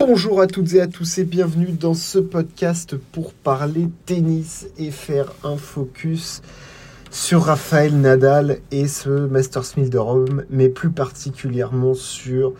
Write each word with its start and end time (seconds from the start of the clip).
Bonjour 0.00 0.40
à 0.40 0.46
toutes 0.46 0.74
et 0.74 0.80
à 0.80 0.86
tous 0.86 1.18
et 1.18 1.24
bienvenue 1.24 1.72
dans 1.72 1.92
ce 1.92 2.20
podcast 2.20 2.94
pour 3.10 3.34
parler 3.34 3.88
tennis 4.06 4.68
et 4.78 4.92
faire 4.92 5.32
un 5.42 5.56
focus 5.56 6.40
sur 7.10 7.42
Raphaël 7.42 8.00
Nadal 8.00 8.58
et 8.70 8.86
ce 8.86 9.08
Masters 9.08 9.64
1000 9.76 9.90
de 9.90 9.98
Rome, 9.98 10.44
mais 10.50 10.68
plus 10.68 10.90
particulièrement 10.90 11.94
sur 11.94 12.54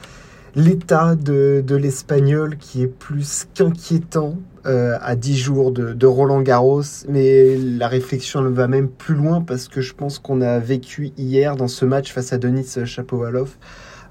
l'état 0.56 1.14
de, 1.14 1.62
l'Espagnol 1.68 2.56
qui 2.56 2.82
est 2.82 2.88
plus 2.88 3.46
qu'inquiétant 3.54 4.36
euh, 4.66 4.98
à 5.00 5.14
10 5.14 5.36
jours 5.36 5.70
de, 5.70 6.06
Roland 6.06 6.42
Garros. 6.42 6.82
Mais 7.08 7.56
la 7.56 7.86
réflexion 7.86 8.42
va 8.50 8.66
même 8.66 8.88
plus 8.88 9.14
loin 9.14 9.42
parce 9.42 9.68
que 9.68 9.80
je 9.80 9.94
pense 9.94 10.18
qu'on 10.18 10.40
a 10.40 10.58
vécu 10.58 11.12
hier 11.16 11.54
dans 11.54 11.68
ce 11.68 11.84
match 11.84 12.12
face 12.12 12.32
à 12.32 12.38
Denis 12.38 12.66
Chapovalov 12.84 13.56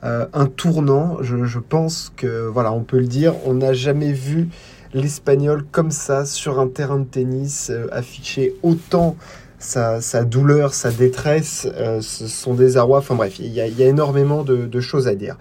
euh, 0.04 0.26
un 0.34 0.46
tournant. 0.46 1.18
Je, 1.22 1.60
pense 1.60 2.12
que, 2.16 2.48
voilà, 2.48 2.72
on 2.72 2.84
peut 2.84 3.00
le 3.00 3.08
dire, 3.08 3.36
on 3.46 3.56
n'a 3.56 3.74
jamais 3.74 4.12
vu 4.12 4.50
l'Espagnol 4.94 5.64
comme 5.72 5.92
ça 5.92 6.26
sur 6.26 6.60
un 6.60 6.68
terrain 6.68 7.00
de 7.00 7.06
tennis 7.06 7.70
euh, 7.70 7.88
afficher 7.92 8.56
autant 8.64 9.16
sa, 9.60 10.00
douleur, 10.24 10.74
sa 10.74 10.92
détresse, 10.92 11.68
son 12.02 12.54
désarroi. 12.54 13.00
Enfin 13.00 13.16
bref, 13.16 13.40
il 13.40 13.52
y, 13.52 13.60
a, 13.60 13.88
énormément 13.88 14.44
de 14.44 14.80
choses 14.80 15.08
à 15.08 15.16
dire. 15.16 15.36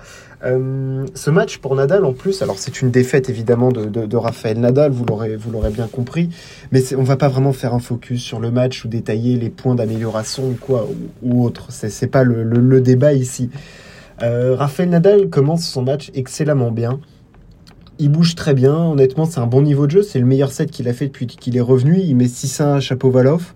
Euh, 0.44 1.06
ce 1.14 1.30
match 1.30 1.58
pour 1.58 1.74
Nadal 1.74 2.04
en 2.04 2.12
plus, 2.12 2.42
alors 2.42 2.58
c'est 2.58 2.82
une 2.82 2.90
défaite 2.90 3.30
évidemment 3.30 3.72
de, 3.72 3.86
de, 3.86 4.16
Raphaël 4.16 4.60
Nadal, 4.60 4.92
vous 4.92 5.04
l'aurez, 5.06 5.70
bien 5.70 5.88
compris, 5.88 6.28
mais 6.72 6.94
on 6.94 7.02
va 7.02 7.16
pas 7.16 7.28
vraiment 7.28 7.54
faire 7.54 7.72
un 7.72 7.78
focus 7.78 8.22
sur 8.22 8.38
le 8.38 8.50
match 8.50 8.84
ou 8.84 8.88
détailler 8.88 9.36
les 9.36 9.48
points 9.48 9.74
d'amélioration 9.74 10.50
ou 10.50 10.56
quoi 10.60 10.86
ou, 11.22 11.44
autre. 11.44 11.68
C'est, 11.70 12.06
pas 12.06 12.22
le, 12.22 12.80
débat 12.80 13.14
ici. 13.14 13.50
Euh, 14.22 14.54
Raphaël 14.56 14.88
Nadal 14.88 15.28
commence 15.28 15.66
son 15.66 15.82
match 15.82 16.10
excellemment 16.14 16.70
bien. 16.70 17.00
Il 17.98 18.10
bouge 18.10 18.34
très 18.34 18.54
bien, 18.54 18.74
honnêtement 18.74 19.24
c'est 19.24 19.40
un 19.40 19.46
bon 19.46 19.62
niveau 19.62 19.86
de 19.86 19.92
jeu, 19.92 20.02
c'est 20.02 20.18
le 20.18 20.26
meilleur 20.26 20.52
set 20.52 20.70
qu'il 20.70 20.86
a 20.88 20.92
fait 20.92 21.06
depuis 21.06 21.26
qu'il 21.26 21.56
est 21.56 21.62
revenu. 21.62 21.98
Il 21.98 22.16
met 22.16 22.26
6-1 22.26 22.76
à 22.76 22.80
Chapovalov. 22.80 23.52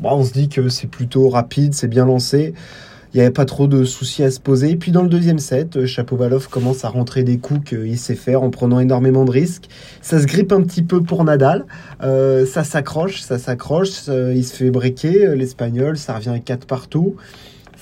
Bon, 0.00 0.10
on 0.12 0.24
se 0.24 0.32
dit 0.32 0.48
que 0.48 0.68
c'est 0.68 0.86
plutôt 0.86 1.28
rapide, 1.28 1.74
c'est 1.74 1.88
bien 1.88 2.06
lancé. 2.06 2.54
Il 3.12 3.18
n'y 3.18 3.22
avait 3.22 3.32
pas 3.32 3.46
trop 3.46 3.66
de 3.66 3.84
soucis 3.84 4.22
à 4.24 4.30
se 4.30 4.40
poser. 4.40 4.70
Et 4.70 4.76
puis 4.76 4.92
dans 4.92 5.02
le 5.02 5.08
deuxième 5.08 5.38
set, 5.38 5.76
euh, 5.76 5.86
Chapovalov 5.86 6.48
commence 6.48 6.84
à 6.84 6.90
rentrer 6.90 7.22
des 7.22 7.38
coups 7.38 7.70
qu'il 7.70 7.98
sait 7.98 8.14
faire 8.14 8.42
en 8.42 8.50
prenant 8.50 8.78
énormément 8.78 9.24
de 9.24 9.30
risques. 9.30 9.68
Ça 10.02 10.20
se 10.20 10.26
grippe 10.26 10.52
un 10.52 10.62
petit 10.62 10.82
peu 10.82 11.02
pour 11.02 11.24
Nadal. 11.24 11.64
Euh, 12.02 12.44
ça 12.44 12.62
s'accroche, 12.62 13.22
ça 13.22 13.38
s'accroche. 13.38 14.02
Euh, 14.08 14.34
il 14.36 14.44
se 14.44 14.54
fait 14.56 14.70
briquer. 14.70 15.34
L'Espagnol, 15.34 15.96
ça 15.96 16.14
revient 16.14 16.28
à 16.30 16.38
4 16.40 16.66
partout. 16.66 17.16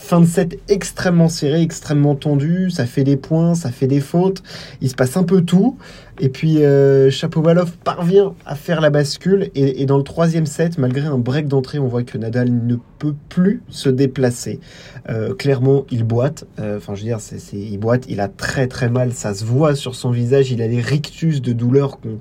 Fin 0.05 0.21
de 0.21 0.27
set 0.27 0.59
extrêmement 0.69 1.31
serré, 1.31 1.63
extrêmement 1.63 2.15
tendu, 2.15 2.71
ça 2.71 2.85
fait 2.85 3.05
des 3.05 3.17
points, 3.17 3.55
ça 3.55 3.71
fait 3.71 3.87
des 3.87 4.01
fautes, 4.01 4.43
il 4.83 4.91
se 4.91 4.95
passe 4.95 5.17
un 5.17 5.23
peu 5.23 5.41
tout. 5.41 5.79
Et 6.21 6.29
puis 6.29 6.63
euh, 6.63 7.11
Chapovalov 7.11 7.73
parvient 7.79 8.35
à 8.45 8.55
faire 8.55 8.83
la 8.83 8.91
bascule 8.91 9.51
et, 9.55 9.87
dans 9.87 9.97
le 9.97 10.03
troisième 10.03 10.45
set, 10.45 10.77
malgré 10.77 11.07
un 11.07 11.17
break 11.17 11.49
d'entrée, 11.49 11.79
on 11.79 11.89
voit 11.89 12.03
que 12.03 12.19
Nadal 12.19 12.53
ne 12.53 12.77
peut 12.99 13.15
plus 13.31 13.63
se 13.71 13.89
déplacer. 13.89 14.61
Euh, 15.09 15.35
clairement, 15.35 15.87
il 15.91 16.05
boite. 16.05 16.45
Euh, 16.61 16.77
enfin, 16.77 16.95
je 16.95 17.01
veux 17.01 17.07
dire, 17.07 17.21
il 17.55 17.79
boite, 17.79 18.05
il 18.07 18.21
a 18.21 18.29
très 18.29 18.67
très 18.67 18.91
mal, 18.91 19.15
ça 19.15 19.33
se 19.33 19.47
voit 19.47 19.75
sur 19.75 19.95
son 19.95 20.11
visage, 20.11 20.53
il 20.53 20.61
a 20.61 20.69
des 20.69 20.83
rictus 20.83 21.41
de 21.41 21.55
douleur 21.55 21.99
qu'on 21.99 22.19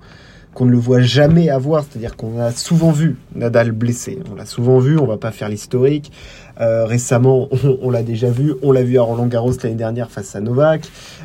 qu'on 0.54 0.66
ne 0.66 0.72
le 0.72 0.78
voit 0.78 1.02
jamais 1.02 1.50
avoir, 1.50 1.84
c'est-à-dire 1.84 2.16
qu'on 2.16 2.40
a 2.40 2.52
souvent 2.52 2.92
vu 2.92 3.18
Nadal 3.36 3.72
blessé, 3.72 4.20
on 4.32 4.36
l'a 4.36 4.46
souvent 4.46 4.80
vu, 4.80 4.98
on 4.98 5.06
va 5.06 5.18
pas 5.18 5.32
faire 5.32 5.50
l'historique. 5.50 6.12
Euh, 6.62 6.86
récemment, 6.86 7.50
on, 7.82 7.90
l'a 7.90 8.04
déjà 8.04 8.30
vu, 8.30 8.54
on 8.62 8.72
l'a 8.72 8.84
vu 8.84 9.00
à 9.00 9.02
Roland 9.02 9.26
Garros 9.26 9.54
l'année 9.64 9.76
dernière 9.76 10.12
face 10.12 10.36
à 10.36 10.40
Novak, 10.40 10.84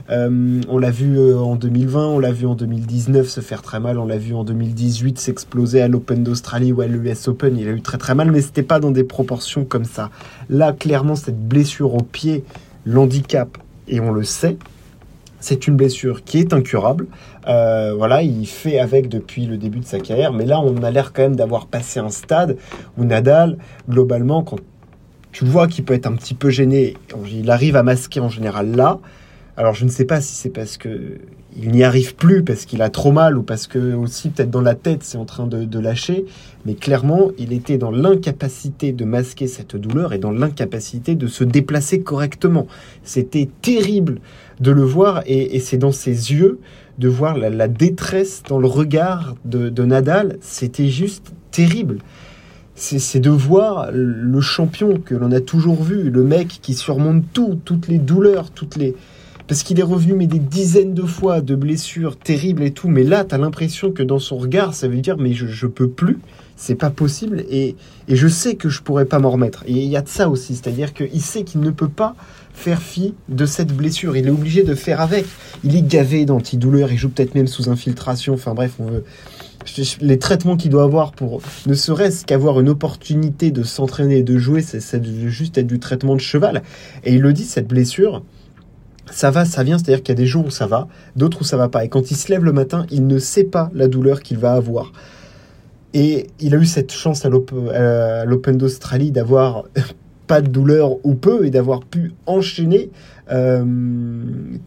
euh, 0.08 0.60
on 0.68 0.78
l'a 0.78 0.90
vu 0.90 1.18
euh, 1.18 1.36
en 1.38 1.56
2020, 1.56 2.06
on 2.06 2.18
l'a 2.18 2.32
vu 2.32 2.46
en 2.46 2.54
2019 2.54 3.28
se 3.28 3.40
faire 3.40 3.60
très 3.60 3.78
mal, 3.78 3.98
on 3.98 4.06
l'a 4.06 4.16
vu 4.16 4.34
en 4.34 4.44
2018 4.44 5.18
s'exploser 5.18 5.82
à 5.82 5.88
l'Open 5.88 6.24
d'Australie 6.24 6.72
ou 6.72 6.80
à 6.80 6.86
l'US 6.86 7.28
Open, 7.28 7.58
il 7.58 7.68
a 7.68 7.72
eu 7.72 7.82
très 7.82 7.98
très 7.98 8.14
mal, 8.14 8.30
mais 8.30 8.40
c'était 8.40 8.62
pas 8.62 8.80
dans 8.80 8.90
des 8.90 9.04
proportions 9.04 9.66
comme 9.66 9.84
ça. 9.84 10.11
Là, 10.48 10.72
clairement, 10.72 11.14
cette 11.14 11.38
blessure 11.38 11.94
au 11.94 12.02
pied 12.02 12.44
l'handicap, 12.86 13.58
et 13.86 14.00
on 14.00 14.12
le 14.12 14.24
sait, 14.24 14.56
c'est 15.40 15.66
une 15.66 15.76
blessure 15.76 16.24
qui 16.24 16.38
est 16.38 16.52
incurable. 16.52 17.06
Euh, 17.46 17.94
voilà, 17.96 18.22
il 18.22 18.46
fait 18.46 18.78
avec 18.78 19.08
depuis 19.08 19.46
le 19.46 19.56
début 19.56 19.80
de 19.80 19.84
sa 19.84 20.00
carrière, 20.00 20.32
mais 20.32 20.44
là, 20.44 20.60
on 20.60 20.82
a 20.82 20.90
l'air 20.90 21.12
quand 21.12 21.22
même 21.22 21.36
d'avoir 21.36 21.66
passé 21.66 22.00
un 22.00 22.10
stade 22.10 22.56
où 22.96 23.04
Nadal, 23.04 23.58
globalement, 23.88 24.42
quand 24.42 24.58
tu 25.32 25.44
vois 25.44 25.68
qu'il 25.68 25.84
peut 25.84 25.94
être 25.94 26.06
un 26.06 26.14
petit 26.14 26.34
peu 26.34 26.50
gêné, 26.50 26.96
il 27.30 27.50
arrive 27.50 27.76
à 27.76 27.82
masquer 27.82 28.20
en 28.20 28.28
général 28.28 28.74
là. 28.74 28.98
Alors, 29.56 29.74
je 29.74 29.84
ne 29.84 29.90
sais 29.90 30.04
pas 30.04 30.20
si 30.20 30.34
c'est 30.34 30.50
parce 30.50 30.76
que 30.76 31.18
il 31.61 31.73
n'y 31.73 31.83
arrive 31.83 32.14
plus 32.14 32.45
parce 32.45 32.64
qu'il 32.64 32.83
a 32.83 32.89
trop 32.89 33.11
mal 33.11 33.36
ou 33.36 33.42
parce 33.42 33.67
que 33.67 33.95
aussi 33.95 34.30
peut-être 34.30 34.51
dans 34.51 34.61
la 34.61 34.74
tête 34.74 35.02
c'est 35.02 35.19
en 35.19 35.24
train 35.24 35.46
de, 35.46 35.79
lâcher, 35.79 36.24
mais 36.64 36.74
clairement 36.74 37.30
il 37.39 37.52
était 37.52 37.79
dans 37.79 37.91
l'incapacité 37.91 38.92
de 38.92 39.05
masquer 39.05 39.48
cette 39.48 39.77
douleur 39.77 40.13
et 40.13 40.18
dans 40.18 40.30
l'incapacité 40.30 41.14
de 41.14 41.27
se 41.27 41.45
déplacer 41.45 42.01
correctement. 42.01 42.67
C'était 43.02 43.48
terrible 43.61 44.20
de 44.61 44.70
le 44.70 44.83
voir 44.83 45.23
et, 45.27 45.58
c'est 45.61 45.79
dans 45.79 45.92
ses 45.92 46.33
yeux 46.33 46.61
de 46.98 47.08
voir 47.08 47.36
la, 47.36 47.68
détresse 47.68 48.42
dans 48.48 48.58
le 48.58 48.67
regard 48.67 49.35
de, 49.45 49.85
Nadal, 49.85 50.39
c'était 50.41 50.89
juste 50.89 51.33
terrible. 51.51 51.98
C'est 52.74 53.18
de 53.18 53.30
voir 53.30 53.91
le 53.92 54.41
champion 54.41 54.98
que 54.98 55.17
l'on 55.17 55.33
a 55.33 55.41
toujours 55.41 55.83
vu, 55.83 56.11
le 56.11 56.23
mec 56.23 56.61
qui 56.63 56.74
surmonte 56.74 57.24
tout, 57.33 57.58
toutes 57.64 57.89
les 57.89 57.98
douleurs, 57.98 58.51
toutes 58.51 58.77
les, 58.77 58.95
parce 59.48 59.63
qu'il 59.63 59.81
est 59.81 59.85
revenu 59.85 60.13
mais 60.13 60.27
des 60.27 60.39
dizaines 60.39 60.95
de 60.95 61.03
fois 61.03 61.41
de 61.41 61.55
blessures 61.55 62.17
terribles 62.17 62.63
et 62.63 62.70
tout, 62.70 62.89
mais 62.89 63.03
là 63.03 63.25
tu 63.25 63.35
as 63.35 63.39
l'impression 63.39 63.91
que 63.91 64.03
dans 64.03 64.19
son 64.19 64.36
regard 64.36 64.75
ça 64.75 64.86
veut 64.86 64.98
dire 64.98 65.17
mais 65.17 65.33
je, 65.33 65.67
peux 65.67 65.89
plus, 65.89 66.19
c'est 66.57 66.75
pas 66.75 66.91
possible. 66.91 67.45
Et, 67.51 67.75
et, 68.09 68.17
je 68.17 68.29
sais 68.29 68.55
que 68.55 68.69
je 68.69 68.83
pourrais 68.83 69.07
pas 69.07 69.19
m'en 69.19 69.31
remettre. 69.31 69.64
Et 69.67 69.73
il 69.73 69.89
y 69.89 69.97
a 69.97 70.03
de 70.03 70.09
ça 70.09 70.29
aussi, 70.29 70.55
c'est-à-dire 70.55 70.92
qu'il 70.92 71.20
sait 71.20 71.42
qu'il 71.42 71.61
ne 71.63 71.70
peut 71.70 71.89
pas 71.89 72.14
faire 72.53 72.83
fi 72.83 73.14
de 73.29 73.47
cette 73.47 73.73
blessure, 73.73 74.17
il 74.17 74.27
est 74.27 74.31
obligé 74.31 74.63
de 74.63 74.75
faire 74.75 75.01
avec. 75.01 75.25
Il 75.65 75.77
est 75.77 75.83
gavé 75.83 76.25
d'antidouleurs, 76.25 76.92
il 76.92 76.98
joue 76.98 77.09
peut-être 77.09 77.35
même 77.35 77.47
sous 77.47 77.70
infiltration, 77.70 78.35
enfin 78.35 78.55
bref, 78.55 78.75
on 78.79 78.86
veut 78.86 79.05
les 80.01 80.19
traitements 80.19 80.57
qu'il 80.57 80.70
doit 80.70 80.85
avoir 80.85 81.13
pour 81.13 81.42
ne 81.67 81.75
serait-ce 81.75 82.25
qu'avoir 82.25 82.61
une 82.61 82.69
opportunité 82.69 83.51
de 83.51 83.63
s'entraîner 83.63 84.19
et 84.19 84.23
de 84.23 84.39
jouer, 84.39 84.63
c'est 84.63 85.05
juste 85.29 85.59
être 85.59 85.67
du 85.67 85.79
traitement 85.79 86.15
de 86.15 86.20
cheval. 86.20 86.63
Et 87.05 87.15
il 87.15 87.20
le 87.20 87.33
dit, 87.33 87.45
cette 87.45 87.69
blessure, 87.69 88.23
ça 89.11 89.30
va, 89.30 89.45
ça 89.45 89.63
vient, 89.63 89.79
c'est-à-dire 89.79 90.02
qu'il 90.02 90.11
y 90.14 90.19
a 90.19 90.20
des 90.20 90.27
jours 90.27 90.46
où 90.46 90.51
ça 90.51 90.67
va, 90.67 90.89
d'autres 91.17 91.41
où 91.42 91.45
ça 91.45 91.57
va 91.57 91.69
pas. 91.69 91.85
Et 91.85 91.89
quand 91.89 92.11
il 92.11 92.17
se 92.17 92.30
lève 92.30 92.45
le 92.45 92.52
matin, 92.52 92.86
il 92.91 93.07
ne 93.07 93.19
sait 93.19 93.45
pas 93.45 93.70
la 93.74 93.89
douleur 93.89 94.23
qu'il 94.23 94.39
va 94.39 94.52
avoir. 94.52 94.92
Et 95.95 96.27
il 96.41 96.55
a 96.55 96.58
eu 96.58 96.67
cette 96.67 96.92
chance 96.92 97.24
à 97.24 97.29
l'Open 97.29 98.57
d'Australie 98.57 99.11
d'avoir 99.11 99.64
pas 100.27 100.42
de 100.42 100.48
douleur 100.48 101.05
ou 101.05 101.14
peu 101.14 101.47
et 101.47 101.51
d'avoir 101.51 101.80
pu 101.85 102.13
enchaîner 102.27 102.91
euh, 103.33 103.64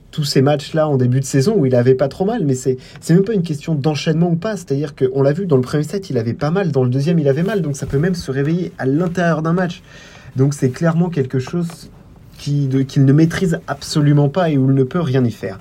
tous 0.09 0.23
ces 0.23 0.41
matchs-là 0.41 0.87
en 0.87 0.97
début 0.97 1.19
de 1.19 1.25
saison 1.25 1.55
où 1.55 1.65
il 1.65 1.75
avait 1.75 1.93
pas 1.93 2.07
trop 2.07 2.25
mal. 2.25 2.43
Mais 2.45 2.55
c'est 2.55 2.77
même 3.09 3.23
pas 3.23 3.33
une 3.33 3.43
question 3.43 3.75
d'enchaînement 3.75 4.31
ou 4.31 4.35
pas. 4.35 4.57
C'est-à-dire 4.57 4.95
qu'on 4.95 5.21
l'a 5.21 5.33
vu 5.33 5.45
dans 5.45 5.57
le 5.57 5.61
premier 5.61 5.83
set, 5.83 6.09
il 6.09 6.17
avait 6.17 6.33
pas 6.33 6.51
mal, 6.51 6.71
dans 6.71 6.83
le 6.83 6.89
deuxième, 6.89 7.19
il 7.19 7.27
avait 7.27 7.43
mal. 7.43 7.61
Donc 7.61 7.77
ça 7.77 7.85
peut 7.85 7.99
même 7.99 8.15
se 8.15 8.31
réveiller 8.31 8.71
à 8.79 8.85
l'intérieur 8.85 9.43
d'un 9.43 9.53
match. 9.53 9.83
Donc 10.35 10.53
c'est 10.53 10.69
clairement 10.69 11.09
quelque 11.09 11.39
chose 11.39 11.89
qu'il 12.41 13.05
ne 13.05 13.13
maîtrise 13.13 13.59
absolument 13.67 14.29
pas 14.29 14.49
et 14.49 14.57
où 14.57 14.69
il 14.69 14.75
ne 14.75 14.83
peut 14.83 15.01
rien 15.01 15.23
y 15.23 15.31
faire. 15.31 15.59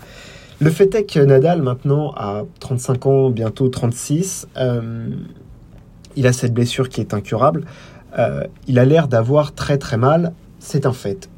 Le 0.61 0.71
fait 0.71 0.95
est 0.95 1.05
que 1.05 1.21
Nadal, 1.21 1.63
maintenant, 1.63 2.13
à 2.17 2.43
35 2.61 3.07
ans, 3.07 3.31
bientôt 3.31 3.69
36, 3.69 4.47
euh, 4.57 5.09
il 6.17 6.27
a 6.27 6.33
cette 6.33 6.53
blessure 6.53 6.89
qui 6.89 7.01
est 7.01 7.15
incurable. 7.15 7.65
Euh, 8.19 8.45
il 8.67 8.79
a 8.79 8.85
l'air 8.85 9.09
d'avoir 9.09 9.55
très 9.55 9.79
très 9.79 9.97
mal, 9.97 10.33
c'est 10.59 10.85
un 10.87 10.93
fait. 10.93 11.31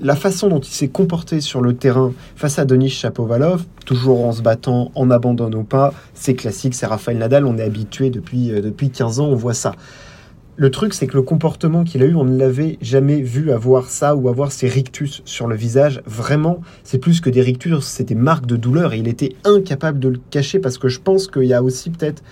La 0.00 0.16
façon 0.16 0.48
dont 0.48 0.60
il 0.60 0.72
s'est 0.72 0.88
comporté 0.88 1.40
sur 1.40 1.60
le 1.60 1.74
terrain 1.74 2.12
face 2.36 2.58
à 2.58 2.64
Denis 2.64 2.90
Chapovalov, 2.90 3.64
toujours 3.86 4.24
en 4.24 4.32
se 4.32 4.42
battant, 4.42 4.90
en 4.94 5.10
abandonnant 5.10 5.64
pas, 5.64 5.92
c'est 6.14 6.34
classique, 6.34 6.74
c'est 6.74 6.86
Rafael 6.86 7.18
Nadal, 7.18 7.46
on 7.46 7.58
est 7.58 7.62
habitué 7.62 8.10
depuis, 8.10 8.50
euh, 8.50 8.60
depuis 8.60 8.90
15 8.90 9.20
ans, 9.20 9.26
on 9.26 9.36
voit 9.36 9.54
ça 9.54 9.72
le 10.56 10.70
truc, 10.70 10.94
c'est 10.94 11.06
que 11.08 11.16
le 11.16 11.22
comportement 11.22 11.82
qu'il 11.82 12.02
a 12.02 12.06
eu, 12.06 12.14
on 12.14 12.24
ne 12.24 12.38
l'avait 12.38 12.78
jamais 12.80 13.20
vu 13.20 13.50
avoir 13.50 13.90
ça 13.90 14.14
ou 14.14 14.28
avoir 14.28 14.52
ces 14.52 14.68
rictus 14.68 15.22
sur 15.24 15.48
le 15.48 15.56
visage. 15.56 16.00
Vraiment, 16.06 16.60
c'est 16.84 16.98
plus 16.98 17.20
que 17.20 17.28
des 17.28 17.42
rictus, 17.42 17.80
c'est 17.80 18.04
des 18.04 18.14
marques 18.14 18.46
de 18.46 18.56
douleur 18.56 18.92
et 18.92 18.98
il 18.98 19.08
était 19.08 19.34
incapable 19.44 19.98
de 19.98 20.08
le 20.08 20.20
cacher 20.30 20.60
parce 20.60 20.78
que 20.78 20.88
je 20.88 21.00
pense 21.00 21.26
qu'il 21.26 21.44
y 21.44 21.54
a 21.54 21.62
aussi 21.62 21.90
peut-être 21.90 22.22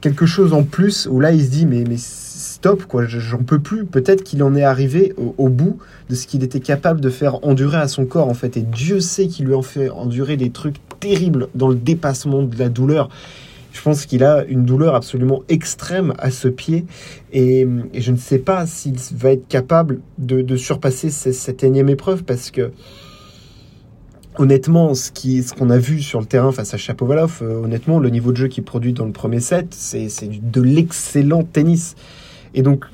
quelque 0.00 0.26
chose 0.26 0.52
en 0.52 0.64
plus 0.64 1.06
où 1.08 1.20
là 1.20 1.30
il 1.30 1.44
se 1.44 1.50
dit 1.50 1.64
mais, 1.64 1.84
mais 1.88 1.98
stop 1.98 2.84
quoi, 2.86 3.06
j'en 3.06 3.38
peux 3.38 3.60
plus. 3.60 3.84
Peut-être 3.84 4.24
qu'il 4.24 4.42
en 4.42 4.56
est 4.56 4.64
arrivé 4.64 5.14
au, 5.16 5.32
au, 5.38 5.48
bout 5.48 5.78
de 6.10 6.16
ce 6.16 6.26
qu'il 6.26 6.42
était 6.42 6.58
capable 6.58 7.00
de 7.00 7.10
faire 7.10 7.44
endurer 7.46 7.78
à 7.78 7.86
son 7.86 8.06
corps 8.06 8.28
en 8.28 8.34
fait. 8.34 8.56
Et 8.56 8.62
Dieu 8.62 8.98
sait 8.98 9.28
qu'il 9.28 9.46
lui 9.46 9.54
en 9.54 9.62
fait 9.62 9.88
endurer 9.88 10.36
des 10.36 10.50
trucs 10.50 10.76
terribles 10.98 11.46
dans 11.54 11.68
le 11.68 11.76
dépassement 11.76 12.42
de 12.42 12.58
la 12.58 12.68
douleur. 12.68 13.08
Je 13.72 13.80
pense 13.80 14.04
qu'il 14.06 14.22
a 14.22 14.44
une 14.44 14.64
douleur 14.64 14.94
absolument 14.94 15.42
extrême 15.48 16.12
à 16.18 16.30
ce 16.30 16.48
pied 16.48 16.84
et, 17.32 17.66
je 17.94 18.12
ne 18.12 18.16
sais 18.16 18.38
pas 18.38 18.66
s'il 18.66 18.96
va 19.14 19.32
être 19.32 19.48
capable 19.48 20.00
de, 20.18 20.56
surpasser 20.56 21.10
cette, 21.10 21.64
énième 21.64 21.88
épreuve 21.88 22.24
parce 22.24 22.50
que 22.50 22.70
honnêtement, 24.36 24.94
ce 24.94 25.10
qui, 25.10 25.44
qu'on 25.58 25.70
a 25.70 25.78
vu 25.78 26.00
sur 26.00 26.20
le 26.20 26.26
terrain 26.26 26.52
face 26.52 26.74
à 26.74 26.76
Chapovalov, 26.76 27.40
euh, 27.42 27.64
honnêtement, 27.64 27.98
le 27.98 28.08
niveau 28.08 28.32
de 28.32 28.38
jeu 28.38 28.48
qu'il 28.48 28.64
produit 28.64 28.94
dans 28.94 29.04
le 29.04 29.12
premier 29.12 29.40
set, 29.40 29.68
c'est, 29.72 30.08
c'est 30.08 30.28
de 30.28 30.62
l'excellent 30.62 31.42
tennis. 31.42 31.96
Et 32.54 32.62
donc, 32.62 32.86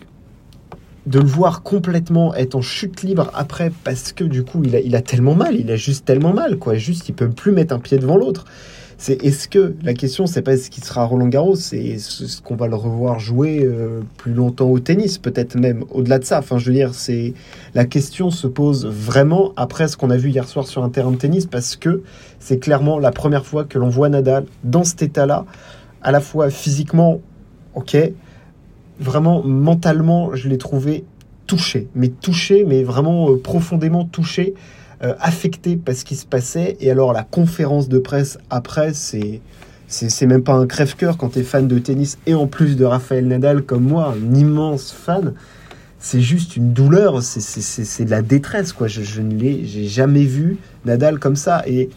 de 1.06 1.20
le 1.20 1.26
voir 1.26 1.62
complètement 1.62 2.34
être 2.34 2.56
en 2.56 2.60
chute 2.60 3.02
libre 3.02 3.30
après, 3.34 3.72
parce 3.84 4.12
que 4.12 4.24
du 4.24 4.42
coup, 4.42 4.62
il 4.64 4.74
a, 4.74 4.80
il 4.80 4.96
a 4.96 5.00
tellement 5.00 5.34
mal, 5.34 5.54
il 5.54 5.70
a 5.70 5.76
juste 5.76 6.04
tellement 6.04 6.34
mal, 6.34 6.58
quoi. 6.58 6.74
Juste, 6.74 7.08
il 7.08 7.14
peut 7.14 7.30
plus 7.30 7.52
mettre 7.52 7.74
un 7.74 7.78
pied 7.78 7.98
devant 7.98 8.16
l'autre 8.16 8.44
c'est 9.00 9.24
est-ce 9.24 9.46
que 9.46 9.76
la 9.84 9.94
question 9.94 10.26
c'est 10.26 10.42
pas 10.42 10.56
ce 10.56 10.70
qui 10.70 10.80
sera 10.80 11.04
Roland 11.04 11.28
Garros, 11.28 11.54
c'est 11.54 11.98
ce 11.98 12.42
qu'on 12.42 12.56
va 12.56 12.66
le 12.66 12.74
revoir 12.74 13.20
jouer 13.20 13.60
euh, 13.62 14.00
plus 14.16 14.34
longtemps 14.34 14.68
au 14.68 14.80
tennis, 14.80 15.18
peut-être 15.18 15.54
même 15.54 15.84
au-delà 15.90 16.18
de 16.18 16.24
ça. 16.24 16.40
Enfin, 16.40 16.58
je 16.58 16.66
veux 16.66 16.72
dire, 16.72 16.94
c'est 16.94 17.32
la 17.74 17.84
question 17.84 18.30
se 18.32 18.48
pose 18.48 18.86
vraiment 18.86 19.52
après 19.56 19.86
ce 19.86 19.96
qu'on 19.96 20.10
a 20.10 20.16
vu 20.16 20.30
hier 20.30 20.48
soir 20.48 20.66
sur 20.66 20.82
un 20.82 20.90
terrain 20.90 21.12
de 21.12 21.16
tennis 21.16 21.46
parce 21.46 21.76
que 21.76 22.02
c'est 22.40 22.58
clairement 22.58 22.98
la 22.98 23.12
première 23.12 23.46
fois 23.46 23.64
que 23.64 23.78
l'on 23.78 23.88
voit 23.88 24.08
Nadal 24.08 24.46
dans 24.64 24.82
cet 24.82 25.00
état-là, 25.02 25.46
à 26.02 26.10
la 26.10 26.20
fois 26.20 26.50
physiquement, 26.50 27.20
ok, 27.76 27.96
vraiment 28.98 29.44
mentalement, 29.44 30.34
je 30.34 30.48
l'ai 30.48 30.58
trouvé 30.58 31.04
touché, 31.46 31.86
mais 31.94 32.08
touché, 32.08 32.64
mais 32.64 32.82
vraiment 32.82 33.30
euh, 33.30 33.36
profondément 33.36 34.04
touché 34.04 34.54
euh, 35.02 35.14
affecté 35.20 35.76
par 35.76 35.94
ce 35.94 36.04
qui 36.04 36.16
se 36.16 36.26
passait. 36.26 36.76
Et 36.80 36.90
alors 36.90 37.12
la 37.12 37.22
conférence 37.22 37.88
de 37.88 37.98
presse 37.98 38.38
après, 38.50 38.94
c'est 38.94 39.40
c'est 39.90 40.26
même 40.26 40.42
pas 40.42 40.52
un 40.52 40.66
crève-cœur 40.66 41.16
quand 41.16 41.30
tu 41.30 41.38
es 41.38 41.42
fan 41.42 41.66
de 41.66 41.78
tennis 41.78 42.18
et 42.26 42.34
en 42.34 42.46
plus 42.46 42.76
de 42.76 42.84
Raphaël 42.84 43.26
Nadal 43.26 43.62
comme 43.62 43.84
moi, 43.84 44.14
un 44.14 44.34
immense 44.34 44.92
fan. 44.92 45.32
C'est 45.98 46.20
juste 46.20 46.56
une 46.56 46.72
douleur, 46.74 47.22
c'est 47.22 48.04
de 48.04 48.10
la 48.10 48.20
détresse 48.20 48.74
quoi. 48.74 48.86
Je, 48.86 49.02
je 49.02 49.22
ne 49.22 49.34
l'ai, 49.34 49.64
j'ai 49.64 49.86
jamais 49.86 50.24
vu 50.24 50.58
Nadal 50.84 51.18
comme 51.18 51.36
ça 51.36 51.62
et 51.66 51.88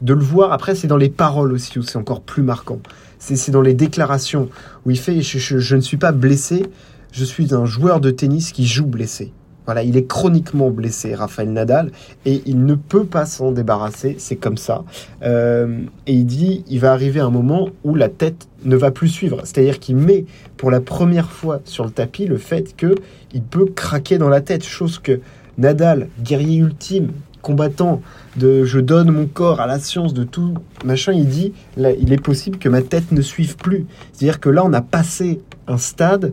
de 0.00 0.14
le 0.14 0.22
voir 0.22 0.52
après, 0.52 0.74
c'est 0.74 0.86
dans 0.86 0.96
les 0.96 1.10
paroles 1.10 1.52
aussi 1.52 1.78
où 1.78 1.82
c'est 1.82 1.98
encore 1.98 2.22
plus 2.22 2.42
marquant. 2.42 2.80
C'est 3.18 3.50
dans 3.50 3.60
les 3.60 3.74
déclarations 3.74 4.48
où 4.86 4.90
il 4.90 4.98
fait 4.98 5.20
je, 5.20 5.58
je 5.58 5.76
ne 5.76 5.80
suis 5.82 5.98
pas 5.98 6.12
blessé, 6.12 6.64
je 7.12 7.24
suis 7.24 7.54
un 7.54 7.66
joueur 7.66 8.00
de 8.00 8.10
tennis 8.10 8.50
qui 8.50 8.66
joue 8.66 8.86
blessé. 8.86 9.32
Voilà, 9.70 9.84
il 9.84 9.96
est 9.96 10.08
chroniquement 10.08 10.70
blessé, 10.70 11.14
Rafael 11.14 11.52
Nadal, 11.52 11.92
et 12.26 12.42
il 12.44 12.64
ne 12.64 12.74
peut 12.74 13.04
pas 13.04 13.24
s'en 13.24 13.52
débarrasser, 13.52 14.16
c'est 14.18 14.34
comme 14.34 14.56
ça. 14.56 14.82
Euh, 15.22 15.82
et 16.08 16.12
il 16.12 16.26
dit, 16.26 16.64
il 16.68 16.80
va 16.80 16.90
arriver 16.90 17.20
un 17.20 17.30
moment 17.30 17.68
où 17.84 17.94
la 17.94 18.08
tête 18.08 18.48
ne 18.64 18.74
va 18.74 18.90
plus 18.90 19.06
suivre. 19.06 19.42
C'est-à-dire 19.44 19.78
qu'il 19.78 19.94
met 19.94 20.24
pour 20.56 20.72
la 20.72 20.80
première 20.80 21.30
fois 21.30 21.60
sur 21.66 21.84
le 21.84 21.92
tapis 21.92 22.26
le 22.26 22.36
fait 22.36 22.74
qu'il 22.74 23.42
peut 23.48 23.66
craquer 23.66 24.18
dans 24.18 24.28
la 24.28 24.40
tête, 24.40 24.64
chose 24.64 24.98
que 24.98 25.20
Nadal, 25.56 26.08
guerrier 26.20 26.58
ultime, 26.58 27.12
combattant 27.40 28.02
de 28.38 28.64
je 28.64 28.80
donne 28.80 29.12
mon 29.12 29.26
corps 29.26 29.60
à 29.60 29.68
la 29.68 29.78
science 29.78 30.14
de 30.14 30.24
tout 30.24 30.54
machin, 30.84 31.12
il 31.12 31.28
dit, 31.28 31.52
il 31.76 32.12
est 32.12 32.20
possible 32.20 32.58
que 32.58 32.68
ma 32.68 32.82
tête 32.82 33.12
ne 33.12 33.22
suive 33.22 33.54
plus. 33.54 33.86
C'est-à-dire 34.12 34.40
que 34.40 34.48
là, 34.48 34.64
on 34.64 34.72
a 34.72 34.82
passé 34.82 35.40
un 35.68 35.78
stade 35.78 36.32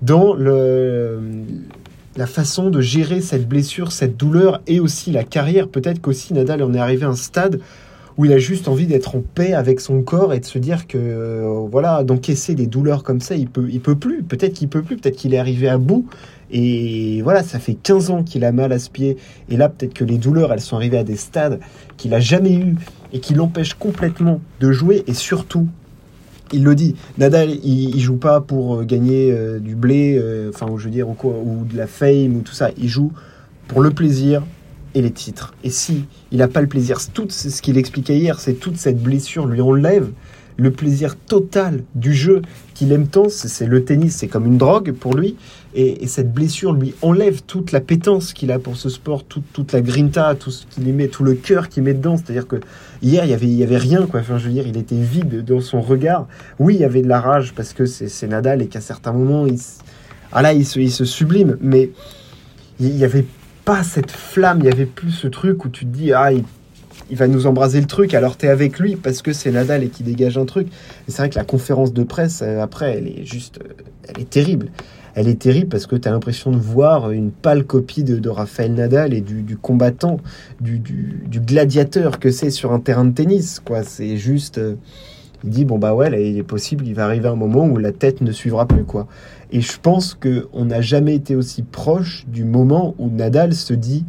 dans 0.00 0.32
le 0.34 1.18
la 2.16 2.26
façon 2.26 2.70
de 2.70 2.80
gérer 2.80 3.20
cette 3.20 3.48
blessure, 3.48 3.92
cette 3.92 4.16
douleur 4.16 4.60
et 4.66 4.80
aussi 4.80 5.12
la 5.12 5.24
carrière. 5.24 5.68
Peut-être 5.68 6.00
qu'aussi 6.00 6.34
Nadal 6.34 6.62
en 6.62 6.74
est 6.74 6.78
arrivé 6.78 7.04
à 7.04 7.08
un 7.08 7.16
stade 7.16 7.60
où 8.18 8.26
il 8.26 8.32
a 8.32 8.38
juste 8.38 8.68
envie 8.68 8.86
d'être 8.86 9.16
en 9.16 9.22
paix 9.22 9.54
avec 9.54 9.80
son 9.80 10.02
corps 10.02 10.34
et 10.34 10.40
de 10.40 10.44
se 10.44 10.58
dire 10.58 10.86
que 10.86 10.98
euh, 10.98 11.66
voilà 11.70 12.04
d'encaisser 12.04 12.54
des 12.54 12.66
douleurs 12.66 13.04
comme 13.04 13.20
ça 13.20 13.34
il 13.36 13.48
peut 13.48 13.68
il 13.70 13.80
peut 13.80 13.96
plus. 13.96 14.22
Peut-être 14.22 14.52
qu'il 14.52 14.68
peut 14.68 14.82
plus. 14.82 14.96
Peut-être 14.96 15.16
qu'il 15.16 15.32
est 15.34 15.38
arrivé 15.38 15.68
à 15.68 15.78
bout. 15.78 16.06
Et 16.50 17.22
voilà 17.22 17.42
ça 17.42 17.58
fait 17.58 17.74
15 17.74 18.10
ans 18.10 18.22
qu'il 18.22 18.44
a 18.44 18.52
mal 18.52 18.72
à 18.72 18.78
ce 18.78 18.90
pied. 18.90 19.16
Et 19.48 19.56
là 19.56 19.70
peut-être 19.70 19.94
que 19.94 20.04
les 20.04 20.18
douleurs 20.18 20.52
elles 20.52 20.60
sont 20.60 20.76
arrivées 20.76 20.98
à 20.98 21.04
des 21.04 21.16
stades 21.16 21.60
qu'il 21.96 22.12
a 22.12 22.20
jamais 22.20 22.54
eu 22.54 22.76
et 23.14 23.20
qui 23.20 23.32
l'empêchent 23.34 23.74
complètement 23.74 24.40
de 24.60 24.72
jouer 24.72 25.04
et 25.06 25.14
surtout 25.14 25.66
il 26.52 26.64
le 26.64 26.74
dit. 26.74 26.94
Nadal, 27.18 27.50
il, 27.64 27.98
joue 28.00 28.16
pas 28.16 28.40
pour 28.40 28.76
euh, 28.76 28.84
gagner 28.84 29.32
euh, 29.32 29.58
du 29.58 29.74
blé, 29.74 30.18
euh, 30.18 30.50
enfin, 30.54 30.66
je 30.76 30.84
veux 30.84 30.90
dire, 30.90 31.08
ou, 31.08 31.16
ou 31.24 31.64
de 31.64 31.76
la 31.76 31.86
fame 31.86 32.36
ou 32.36 32.42
tout 32.42 32.54
ça. 32.54 32.70
Il 32.76 32.88
joue 32.88 33.12
pour 33.68 33.80
le 33.80 33.90
plaisir 33.90 34.42
et 34.94 35.02
les 35.02 35.10
titres. 35.10 35.54
Et 35.64 35.70
si 35.70 36.04
il 36.30 36.38
n'a 36.38 36.48
pas 36.48 36.60
le 36.60 36.66
plaisir, 36.66 36.98
tout 37.12 37.28
ce 37.30 37.62
qu'il 37.62 37.78
expliquait 37.78 38.16
hier, 38.16 38.38
c'est 38.40 38.54
toute 38.54 38.76
cette 38.76 39.02
blessure 39.02 39.46
lui 39.46 39.60
enlève 39.60 40.10
le 40.56 40.70
plaisir 40.70 41.16
total 41.16 41.82
du 41.94 42.14
jeu 42.14 42.42
qu'il 42.74 42.92
aime 42.92 43.06
tant. 43.06 43.28
C'est 43.28 43.66
le 43.66 43.84
tennis, 43.84 44.16
c'est 44.16 44.28
comme 44.28 44.46
une 44.46 44.58
drogue 44.58 44.92
pour 44.92 45.14
lui. 45.14 45.36
Et, 45.74 46.06
cette 46.06 46.32
blessure 46.32 46.72
lui 46.72 46.94
enlève 47.02 47.42
toute 47.42 47.72
la 47.72 47.80
pétence 47.80 48.32
qu'il 48.32 48.52
a 48.52 48.58
pour 48.58 48.76
ce 48.76 48.88
sport, 48.88 49.24
toute 49.24 49.72
la 49.72 49.80
grinta, 49.80 50.34
tout 50.34 50.50
ce 50.50 50.66
qu'il 50.66 50.84
met, 50.92 51.08
tout 51.08 51.24
le 51.24 51.34
cœur 51.34 51.68
qu'il 51.68 51.82
met 51.82 51.94
dedans. 51.94 52.16
C'est-à-dire 52.16 52.46
que 52.46 52.56
hier, 53.02 53.24
il 53.24 53.30
y 53.30 53.34
avait, 53.34 53.46
il 53.46 53.54
y 53.54 53.62
avait 53.62 53.78
rien, 53.78 54.06
quoi. 54.06 54.20
Enfin, 54.20 54.38
je 54.38 54.46
veux 54.46 54.52
dire, 54.52 54.66
il 54.66 54.76
était 54.76 54.96
vide 54.96 55.44
dans 55.44 55.60
son 55.60 55.80
regard. 55.80 56.26
Oui, 56.58 56.74
il 56.74 56.80
y 56.80 56.84
avait 56.84 57.02
de 57.02 57.08
la 57.08 57.20
rage 57.20 57.54
parce 57.54 57.72
que 57.72 57.86
c'est 57.86 58.26
Nadal 58.26 58.62
et 58.62 58.66
qu'à 58.66 58.80
certains 58.80 59.12
moments, 59.12 59.46
il, 59.46 59.58
ah 60.32 60.42
là, 60.42 60.52
il 60.52 60.66
se, 60.66 60.80
il 60.80 60.90
se 60.90 61.04
sublime. 61.04 61.56
Mais 61.60 61.90
il 62.80 62.90
n'y 62.90 63.04
avait 63.04 63.26
pas 63.64 63.82
cette 63.82 64.10
flamme, 64.10 64.58
il 64.60 64.66
y 64.66 64.72
avait 64.72 64.86
plus 64.86 65.10
ce 65.10 65.28
truc 65.28 65.64
où 65.64 65.68
tu 65.68 65.86
te 65.86 65.90
dis, 65.90 66.12
ah, 66.12 66.32
il 66.32 66.44
il 67.10 67.16
va 67.16 67.28
nous 67.28 67.46
embraser 67.46 67.80
le 67.80 67.86
truc, 67.86 68.14
alors 68.14 68.36
tu 68.36 68.46
es 68.46 68.48
avec 68.48 68.78
lui 68.78 68.96
parce 68.96 69.22
que 69.22 69.32
c'est 69.32 69.50
Nadal 69.50 69.84
et 69.84 69.88
qui 69.88 70.02
dégage 70.02 70.38
un 70.38 70.44
truc. 70.44 70.68
C'est 71.08 71.18
vrai 71.18 71.30
que 71.30 71.34
la 71.36 71.44
conférence 71.44 71.92
de 71.92 72.04
presse, 72.04 72.42
euh, 72.42 72.60
après, 72.60 72.96
elle 72.96 73.06
est 73.06 73.24
juste, 73.24 73.58
euh, 73.62 73.72
elle 74.08 74.22
est 74.22 74.30
terrible. 74.30 74.68
Elle 75.14 75.28
est 75.28 75.38
terrible 75.38 75.68
parce 75.68 75.86
que 75.86 75.94
tu 75.94 76.08
as 76.08 76.10
l'impression 76.10 76.50
de 76.50 76.56
voir 76.56 77.10
une 77.10 77.30
pâle 77.30 77.64
copie 77.64 78.02
de, 78.02 78.28
Raphaël 78.30 78.72
Nadal 78.72 79.12
et 79.12 79.20
du, 79.20 79.58
combattant, 79.58 80.18
du, 80.60 80.80
gladiateur 81.28 82.18
que 82.18 82.30
c'est 82.30 82.48
sur 82.48 82.72
un 82.72 82.80
terrain 82.80 83.04
de 83.04 83.12
tennis. 83.12 83.60
quoi. 83.60 83.82
C'est 83.82 84.16
juste... 84.16 84.58
Euh, 84.58 84.76
il 85.44 85.50
dit, 85.50 85.64
bon 85.64 85.76
bah 85.76 85.92
ouais, 85.92 86.08
là, 86.08 86.20
il 86.20 86.38
est 86.38 86.44
possible, 86.44 86.86
il 86.86 86.94
va 86.94 87.04
arriver 87.04 87.26
un 87.26 87.34
moment 87.34 87.66
où 87.66 87.76
la 87.76 87.90
tête 87.90 88.20
ne 88.20 88.30
suivra 88.30 88.66
plus. 88.66 88.84
quoi. 88.84 89.08
Et 89.50 89.60
je 89.60 89.78
pense 89.78 90.14
qu'on 90.14 90.64
n'a 90.64 90.80
jamais 90.80 91.16
été 91.16 91.34
aussi 91.34 91.62
proche 91.62 92.24
du 92.28 92.44
moment 92.44 92.94
où 92.98 93.10
Nadal 93.10 93.54
se 93.54 93.74
dit... 93.74 94.04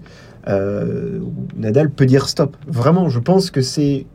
Euh, 0.48 1.20
Nadal 1.56 1.90
peut 1.90 2.06
dire 2.06 2.28
stop. 2.28 2.58
Vraiment, 2.68 3.10
je 3.10 3.20
pense 3.20 3.52
que 3.52 3.62
c'est. 3.62 4.06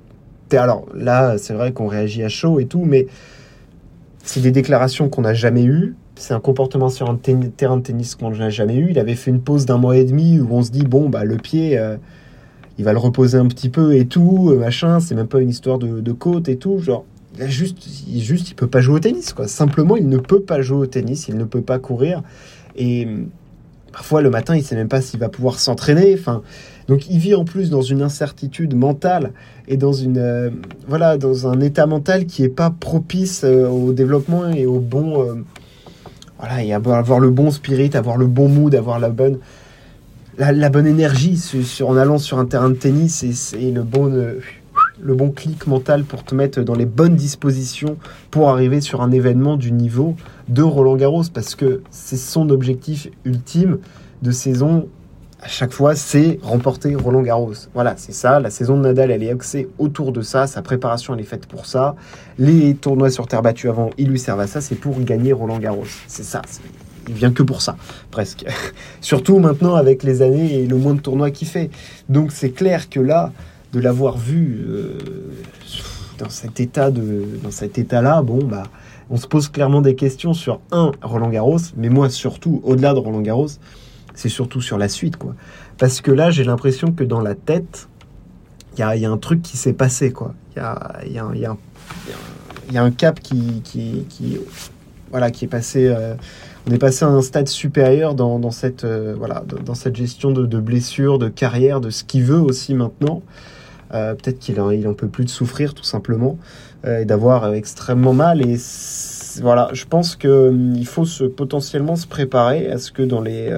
Alors 0.52 0.86
là, 0.94 1.36
c'est 1.38 1.52
vrai 1.52 1.72
qu'on 1.72 1.86
réagit 1.86 2.22
à 2.22 2.28
chaud 2.28 2.58
et 2.58 2.66
tout, 2.66 2.84
mais 2.84 3.06
c'est 4.22 4.40
des 4.40 4.50
déclarations 4.50 5.08
qu'on 5.08 5.22
n'a 5.22 5.34
jamais 5.34 5.64
eues. 5.64 5.94
C'est 6.16 6.34
un 6.34 6.40
comportement 6.40 6.88
sur 6.88 7.08
un 7.08 7.16
terrain 7.16 7.76
de 7.76 7.82
tennis 7.82 8.14
qu'on 8.14 8.30
n'a 8.30 8.50
jamais 8.50 8.76
eu. 8.76 8.88
Il 8.90 8.98
avait 8.98 9.14
fait 9.14 9.30
une 9.30 9.40
pause 9.40 9.66
d'un 9.66 9.78
mois 9.78 9.96
et 9.96 10.04
demi 10.04 10.40
où 10.40 10.48
on 10.50 10.62
se 10.62 10.70
dit 10.70 10.84
bon 10.84 11.08
bah 11.08 11.24
le 11.24 11.36
pied, 11.36 11.78
euh, 11.78 11.96
il 12.78 12.84
va 12.84 12.92
le 12.92 12.98
reposer 12.98 13.38
un 13.38 13.46
petit 13.46 13.68
peu 13.68 13.94
et 13.94 14.06
tout, 14.06 14.50
euh, 14.50 14.58
machin. 14.58 15.00
C'est 15.00 15.14
même 15.14 15.28
pas 15.28 15.40
une 15.40 15.50
histoire 15.50 15.78
de, 15.78 16.12
côte 16.12 16.48
et 16.48 16.56
tout. 16.56 16.78
Genre, 16.78 17.04
il 17.38 17.48
juste, 17.48 17.86
il, 18.08 18.22
juste, 18.22 18.50
il 18.50 18.54
peut 18.54 18.66
pas 18.66 18.80
jouer 18.80 18.96
au 18.96 19.00
tennis 19.00 19.32
quoi. 19.32 19.48
Simplement, 19.48 19.96
il 19.96 20.08
ne 20.08 20.18
peut 20.18 20.40
pas 20.40 20.62
jouer 20.62 20.78
au 20.78 20.86
tennis, 20.86 21.28
il 21.28 21.36
ne 21.36 21.44
peut 21.44 21.62
pas 21.62 21.78
courir 21.78 22.22
et 22.74 23.06
Parfois, 23.98 24.22
le 24.22 24.30
matin, 24.30 24.54
il 24.54 24.62
sait 24.62 24.76
même 24.76 24.86
pas 24.86 25.00
s'il 25.00 25.18
va 25.18 25.28
pouvoir 25.28 25.58
s'entraîner. 25.58 26.14
Enfin, 26.16 26.42
donc, 26.86 27.10
il 27.10 27.18
vit 27.18 27.34
en 27.34 27.44
plus 27.44 27.68
dans 27.68 27.82
une 27.82 28.00
incertitude 28.00 28.76
mentale 28.76 29.32
et 29.66 29.76
dans 29.76 29.92
une 29.92 30.18
euh, 30.18 30.50
voilà 30.86 31.18
dans 31.18 31.48
un 31.48 31.58
état 31.60 31.84
mental 31.86 32.26
qui 32.26 32.44
est 32.44 32.48
pas 32.48 32.70
propice 32.70 33.42
euh, 33.42 33.66
au 33.66 33.92
développement 33.92 34.50
et 34.50 34.66
au 34.66 34.78
bon 34.78 35.20
euh, 35.20 35.34
voilà 36.38 36.62
et 36.62 36.72
avoir, 36.72 37.18
le 37.18 37.30
bon 37.30 37.50
spirit, 37.50 37.90
avoir 37.94 38.16
le 38.16 38.28
bon 38.28 38.48
mood, 38.48 38.72
avoir 38.76 39.00
la 39.00 39.08
bonne 39.08 39.40
la, 40.38 40.70
bonne 40.70 40.86
énergie 40.86 41.36
sur, 41.36 41.88
en 41.88 41.96
allant 41.96 42.18
sur 42.18 42.38
un 42.38 42.44
terrain 42.44 42.70
de 42.70 42.76
tennis 42.76 43.24
et, 43.58 43.72
le 43.72 43.82
bon 43.82 44.14
le 45.00 45.14
bon 45.14 45.30
clic 45.30 45.66
mental 45.66 46.04
pour 46.04 46.24
te 46.24 46.34
mettre 46.34 46.62
dans 46.62 46.74
les 46.74 46.86
bonnes 46.86 47.16
dispositions 47.16 47.96
pour 48.30 48.48
arriver 48.50 48.80
sur 48.80 49.00
un 49.00 49.10
événement 49.10 49.56
du 49.56 49.72
niveau 49.72 50.16
de 50.48 50.62
Roland 50.62 50.96
Garros 50.96 51.24
parce 51.32 51.54
que 51.54 51.82
c'est 51.90 52.16
son 52.16 52.50
objectif 52.50 53.08
ultime 53.24 53.78
de 54.22 54.30
saison 54.30 54.88
à 55.40 55.46
chaque 55.46 55.72
fois, 55.72 55.94
c'est 55.94 56.40
remporter 56.42 56.96
Roland 56.96 57.22
Garros. 57.22 57.52
Voilà, 57.72 57.94
c'est 57.96 58.12
ça. 58.12 58.40
La 58.40 58.50
saison 58.50 58.76
de 58.76 58.82
Nadal, 58.82 59.12
elle 59.12 59.22
est 59.22 59.30
axée 59.30 59.68
autour 59.78 60.10
de 60.10 60.20
ça. 60.20 60.48
Sa 60.48 60.62
préparation, 60.62 61.14
elle 61.14 61.20
est 61.20 61.24
faite 61.24 61.46
pour 61.46 61.66
ça. 61.66 61.94
Les 62.38 62.74
tournois 62.74 63.10
sur 63.10 63.28
terre 63.28 63.42
battue 63.42 63.68
avant, 63.68 63.90
ils 63.98 64.08
lui 64.08 64.18
servent 64.18 64.40
à 64.40 64.48
ça. 64.48 64.60
C'est 64.60 64.74
pour 64.74 64.98
gagner 65.00 65.32
Roland 65.32 65.58
Garros. 65.58 65.84
C'est 66.08 66.24
ça. 66.24 66.42
Il 67.08 67.14
vient 67.14 67.30
que 67.30 67.44
pour 67.44 67.62
ça, 67.62 67.76
presque. 68.10 68.44
Surtout 69.00 69.38
maintenant 69.38 69.76
avec 69.76 70.02
les 70.02 70.22
années 70.22 70.62
et 70.62 70.66
le 70.66 70.76
moins 70.76 70.94
de 70.94 71.00
tournois 71.00 71.30
qu'il 71.30 71.46
fait. 71.46 71.70
Donc 72.08 72.32
c'est 72.32 72.50
clair 72.50 72.90
que 72.90 72.98
là, 72.98 73.32
de 73.72 73.80
l'avoir 73.80 74.16
vu 74.16 74.64
euh, 74.66 74.98
dans 76.18 76.30
cet 76.30 76.60
état 76.60 76.90
de, 76.90 77.24
dans 77.42 77.50
cet 77.50 77.78
état-là, 77.78 78.22
bon 78.22 78.44
bah, 78.44 78.64
on 79.10 79.16
se 79.16 79.26
pose 79.26 79.48
clairement 79.48 79.80
des 79.80 79.94
questions 79.94 80.34
sur 80.34 80.60
un 80.70 80.92
Roland 81.02 81.30
Garros, 81.30 81.58
mais 81.76 81.88
moi 81.88 82.10
surtout 82.10 82.60
au-delà 82.64 82.94
de 82.94 82.98
Roland 82.98 83.20
Garros, 83.20 83.48
c'est 84.14 84.28
surtout 84.28 84.60
sur 84.60 84.78
la 84.78 84.88
suite 84.88 85.16
quoi. 85.16 85.34
Parce 85.78 86.00
que 86.00 86.10
là, 86.10 86.30
j'ai 86.30 86.44
l'impression 86.44 86.92
que 86.92 87.04
dans 87.04 87.20
la 87.20 87.34
tête, 87.34 87.88
il 88.76 88.80
y 88.80 88.82
a, 88.82 89.10
un 89.10 89.18
truc 89.18 89.42
qui 89.42 89.56
s'est 89.56 89.72
passé 89.72 90.12
quoi. 90.12 90.34
Il 90.56 91.12
y 91.12 91.16
a, 92.76 92.82
un 92.82 92.90
cap 92.90 93.20
qui, 93.20 93.62
voilà, 95.10 95.30
qui 95.30 95.44
est 95.44 95.48
passé. 95.48 95.86
Euh, 95.86 96.14
on 96.68 96.72
est 96.72 96.78
passé 96.78 97.04
à 97.04 97.08
un 97.08 97.22
stade 97.22 97.48
supérieur 97.48 98.14
dans, 98.14 98.50
cette, 98.50 98.84
euh, 98.84 99.14
voilà, 99.16 99.42
dans 99.64 99.74
cette 99.74 99.96
gestion 99.96 100.32
de, 100.32 100.44
de 100.44 100.58
blessures, 100.58 101.18
de 101.18 101.28
carrière, 101.28 101.80
de 101.80 101.90
ce 101.90 102.04
qu'il 102.04 102.24
veut 102.24 102.40
aussi 102.40 102.74
maintenant. 102.74 103.22
Euh, 103.94 104.14
peut-être 104.14 104.38
qu'il 104.38 104.56
il 104.72 104.88
en 104.88 104.94
peut 104.94 105.08
plus 105.08 105.24
de 105.24 105.30
souffrir 105.30 105.74
tout 105.74 105.84
simplement 105.84 106.38
euh, 106.84 107.00
et 107.00 107.04
d'avoir 107.04 107.52
extrêmement 107.54 108.12
mal. 108.12 108.46
Et 108.46 108.56
voilà, 109.40 109.70
je 109.72 109.84
pense 109.84 110.16
qu'il 110.16 110.30
hum, 110.30 110.84
faut 110.84 111.04
se, 111.04 111.24
potentiellement 111.24 111.96
se 111.96 112.06
préparer 112.06 112.70
à 112.70 112.78
ce 112.78 112.92
que 112.92 113.02
dans 113.02 113.20
les 113.20 113.50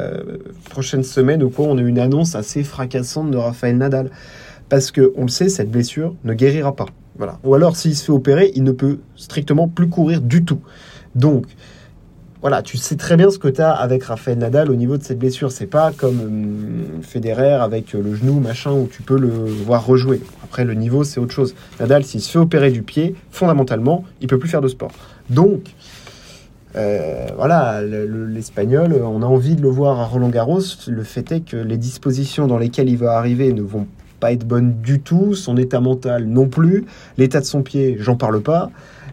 prochaines 0.70 1.04
semaines, 1.04 1.42
au 1.42 1.50
cours, 1.50 1.68
on 1.68 1.78
ait 1.78 1.82
une 1.82 1.98
annonce 1.98 2.34
assez 2.34 2.62
fracassante 2.62 3.30
de 3.30 3.36
Rafael 3.36 3.76
Nadal. 3.76 4.10
Parce 4.68 4.92
que 4.92 5.12
on 5.16 5.22
le 5.22 5.28
sait, 5.28 5.48
cette 5.48 5.70
blessure 5.70 6.14
ne 6.24 6.32
guérira 6.32 6.76
pas. 6.76 6.86
Voilà. 7.16 7.38
Ou 7.44 7.54
alors, 7.54 7.76
s'il 7.76 7.96
se 7.96 8.04
fait 8.04 8.12
opérer, 8.12 8.52
il 8.54 8.62
ne 8.62 8.72
peut 8.72 9.00
strictement 9.16 9.68
plus 9.68 9.88
courir 9.88 10.20
du 10.20 10.44
tout. 10.44 10.60
Donc, 11.14 11.46
voilà, 12.40 12.62
tu 12.62 12.78
sais 12.78 12.96
très 12.96 13.16
bien 13.16 13.30
ce 13.30 13.38
que 13.38 13.48
tu 13.48 13.60
as 13.60 13.70
avec 13.70 14.04
Rafael 14.04 14.38
Nadal 14.38 14.70
au 14.70 14.74
niveau 14.74 14.96
de 14.96 15.02
cette 15.02 15.18
blessure. 15.18 15.52
C'est 15.52 15.66
pas 15.66 15.92
comme 15.92 16.20
euh, 16.20 17.02
Federer 17.02 17.52
avec 17.52 17.92
le 17.92 18.14
genou, 18.14 18.40
machin, 18.40 18.72
où 18.72 18.88
tu 18.90 19.02
peux 19.02 19.18
le 19.18 19.28
voir 19.28 19.84
rejouer. 19.84 20.22
Après, 20.42 20.64
le 20.64 20.72
niveau, 20.74 21.04
c'est 21.04 21.20
autre 21.20 21.34
chose. 21.34 21.54
Nadal, 21.80 22.02
s'il 22.04 22.22
se 22.22 22.30
fait 22.30 22.38
opérer 22.38 22.70
du 22.70 22.82
pied, 22.82 23.14
fondamentalement, 23.30 24.04
il 24.22 24.26
peut 24.26 24.38
plus 24.38 24.48
faire 24.48 24.62
de 24.62 24.68
sport. 24.68 24.90
Donc, 25.28 25.74
euh, 26.76 27.26
voilà, 27.36 27.82
l'Espagnol, 27.82 28.94
on 28.94 29.22
a 29.22 29.26
envie 29.26 29.56
de 29.56 29.62
le 29.62 29.68
voir 29.68 30.00
à 30.00 30.06
Roland 30.06 30.30
Garros. 30.30 30.62
Le 30.86 31.02
fait 31.02 31.30
est 31.32 31.40
que 31.40 31.56
les 31.56 31.76
dispositions 31.76 32.46
dans 32.46 32.58
lesquelles 32.58 32.88
il 32.88 32.96
va 32.96 33.18
arriver 33.18 33.52
ne 33.52 33.62
vont 33.62 33.86
pas 34.18 34.32
être 34.32 34.46
bonnes 34.46 34.80
du 34.80 35.00
tout. 35.00 35.34
Son 35.34 35.56
état 35.56 35.80
mental 35.80 36.24
non 36.24 36.48
plus. 36.48 36.86
L'état 37.18 37.40
de 37.40 37.44
son 37.44 37.62
pied, 37.62 37.96
j'en 37.98 38.16
parle 38.16 38.40
pas. 38.40 38.70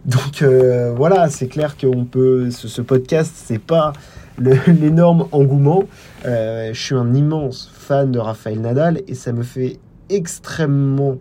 Donc 0.08 0.40
euh, 0.40 0.94
voilà, 0.96 1.28
c'est 1.28 1.48
clair 1.48 1.76
qu'on 1.76 2.06
peut. 2.06 2.50
Ce, 2.50 2.80
podcast, 2.80 3.30
c'est 3.36 3.58
pas 3.58 3.92
l'énorme 4.38 5.28
engouement. 5.32 5.84
Euh, 6.24 6.70
je 6.72 6.80
suis 6.80 6.94
un 6.94 7.12
immense 7.12 7.70
fan 7.74 8.10
de 8.10 8.18
Rafael 8.18 8.58
Nadal 8.58 9.02
et 9.06 9.14
ça 9.14 9.32
me 9.32 9.42
fait 9.42 9.78
extrêmement 10.08 11.18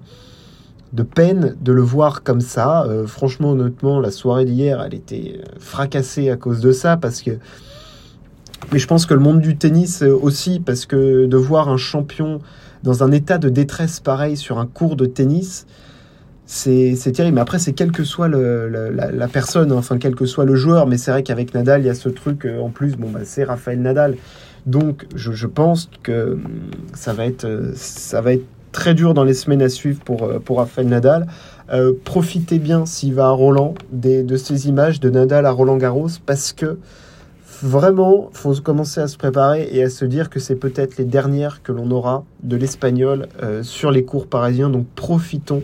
de 0.93 1.03
peine 1.03 1.57
de 1.59 1.73
le 1.73 1.81
voir 1.81 2.23
comme 2.23 2.39
ça. 2.39 2.83
Euh, 2.83 3.05
franchement, 3.05 3.51
honnêtement, 3.51 3.99
la 3.99 4.09
soirée 4.09 4.45
d'hier, 4.45 4.81
elle 4.81 4.93
était 4.93 5.41
fracassée 5.59 6.29
à 6.29 6.37
cause 6.37 6.61
de 6.61 6.71
ça 6.71 6.95
parce 6.95 7.21
que. 7.21 7.31
Mais 8.71 8.79
je 8.79 8.87
pense 8.87 9.05
que 9.05 9.13
le 9.13 9.19
monde 9.19 9.41
du 9.41 9.57
tennis 9.57 10.01
aussi, 10.01 10.61
parce 10.61 10.85
que 10.85 11.25
de 11.25 11.37
voir 11.37 11.67
un 11.67 11.77
champion 11.77 12.39
dans 12.83 13.03
un 13.03 13.11
état 13.11 13.37
de 13.37 13.49
détresse 13.49 13.99
pareil 13.99 14.37
sur 14.37 14.59
un 14.59 14.65
cours 14.65 14.95
de 14.95 15.05
tennis, 15.05 15.67
c'est 16.47 17.11
terrible. 17.11 17.35
Mais 17.35 17.41
après, 17.41 17.59
c'est 17.59 17.73
quelle 17.73 17.91
que 17.91 18.03
soit 18.03 18.29
la, 18.29 19.27
personne, 19.27 19.71
enfin, 19.73 19.97
quel 19.97 20.15
que 20.15 20.25
soit 20.25 20.45
le 20.45 20.55
joueur. 20.55 20.87
Mais 20.87 20.97
c'est 20.97 21.11
vrai 21.11 21.21
qu'avec 21.21 21.53
Nadal, 21.53 21.81
il 21.81 21.87
y 21.87 21.89
a 21.89 21.93
ce 21.93 22.09
truc, 22.09 22.45
euh, 22.45 22.59
en 22.59 22.69
plus, 22.69 22.95
bon, 22.95 23.09
bah, 23.09 23.19
c'est 23.23 23.43
Raphaël 23.43 23.81
Nadal. 23.81 24.15
Donc, 24.65 25.05
je, 25.13 25.45
pense 25.45 25.89
que 26.03 26.39
ça 26.93 27.13
va, 27.13 27.25
être, 27.25 27.45
euh, 27.45 27.71
ça 27.75 28.21
va 28.21 28.33
être 28.33 28.45
très 28.71 28.93
dur 28.93 29.13
dans 29.13 29.23
les 29.23 29.33
semaines 29.33 29.61
à 29.61 29.69
suivre 29.69 29.99
pour, 30.03 30.23
euh, 30.23 30.39
Raphaël 30.49 30.87
Nadal. 30.87 31.27
profitez 32.05 32.59
bien 32.59 32.85
s'il 32.85 33.13
va 33.13 33.27
à 33.27 33.31
Roland 33.31 33.73
des, 33.91 34.23
de 34.23 34.37
ces 34.37 34.69
images 34.69 35.01
de 35.01 35.09
Nadal 35.09 35.45
à 35.45 35.51
Roland 35.51 35.77
Garros 35.77 36.09
parce 36.25 36.53
que 36.53 36.77
vraiment, 37.61 38.29
faut 38.31 38.53
commencer 38.55 39.01
à 39.01 39.07
se 39.07 39.17
préparer 39.17 39.67
et 39.71 39.83
à 39.83 39.89
se 39.89 40.05
dire 40.05 40.29
que 40.29 40.39
c'est 40.39 40.55
peut-être 40.55 40.97
les 40.97 41.05
dernières 41.05 41.61
que 41.61 41.73
l'on 41.73 41.91
aura 41.91 42.23
de 42.43 42.55
l'espagnol 42.55 43.27
sur 43.63 43.91
les 43.91 44.03
cours 44.03 44.27
parisiens. 44.27 44.69
Donc 44.69 44.85
profitons 44.95 45.63